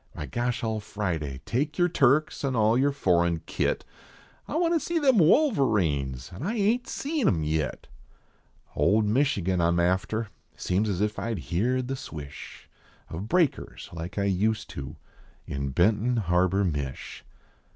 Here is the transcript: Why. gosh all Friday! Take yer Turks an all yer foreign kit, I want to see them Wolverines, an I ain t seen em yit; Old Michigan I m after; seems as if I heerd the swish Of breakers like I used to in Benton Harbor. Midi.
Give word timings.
Why. 0.13 0.25
gosh 0.25 0.63
all 0.63 0.79
Friday! 0.79 1.41
Take 1.45 1.77
yer 1.77 1.87
Turks 1.87 2.43
an 2.43 2.55
all 2.55 2.75
yer 2.75 2.91
foreign 2.91 3.41
kit, 3.45 3.85
I 4.47 4.55
want 4.55 4.73
to 4.73 4.79
see 4.79 4.97
them 4.97 5.19
Wolverines, 5.19 6.31
an 6.33 6.41
I 6.41 6.55
ain 6.55 6.79
t 6.79 6.89
seen 6.89 7.27
em 7.27 7.43
yit; 7.43 7.87
Old 8.75 9.05
Michigan 9.05 9.61
I 9.61 9.67
m 9.67 9.79
after; 9.79 10.29
seems 10.55 10.89
as 10.89 11.01
if 11.01 11.19
I 11.19 11.35
heerd 11.35 11.87
the 11.87 11.95
swish 11.95 12.67
Of 13.11 13.27
breakers 13.29 13.91
like 13.93 14.17
I 14.17 14.23
used 14.23 14.71
to 14.71 14.95
in 15.45 15.69
Benton 15.69 16.17
Harbor. 16.17 16.63
Midi. 16.65 16.97